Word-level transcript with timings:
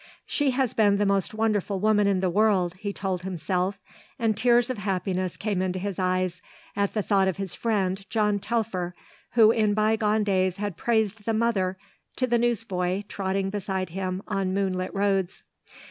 "She 0.25 0.49
has 0.49 0.73
been 0.73 0.97
the 0.97 1.05
most 1.05 1.31
wonderful 1.35 1.79
woman 1.79 2.07
in 2.07 2.21
the 2.21 2.29
world," 2.31 2.75
he 2.77 2.91
told 2.91 3.21
himself 3.21 3.79
and 4.17 4.35
tears 4.35 4.71
of 4.71 4.79
happiness 4.79 5.37
came 5.37 5.61
into 5.61 5.77
his 5.77 5.99
eyes 5.99 6.41
at 6.75 6.95
the 6.95 7.03
thought 7.03 7.27
of 7.27 7.37
his 7.37 7.53
friend, 7.53 8.03
John 8.09 8.39
Telfer, 8.39 8.95
who 9.33 9.51
in 9.51 9.75
bygone 9.75 10.23
days 10.23 10.57
had 10.57 10.75
praised 10.75 11.25
the 11.25 11.35
mother 11.35 11.77
to 12.15 12.25
the 12.25 12.39
newsboy 12.39 13.03
trotting 13.07 13.51
beside 13.51 13.89
him 13.89 14.23
on 14.27 14.55
moonlit 14.55 14.91
roads. 14.95 15.43